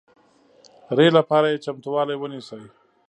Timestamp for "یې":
1.51-1.61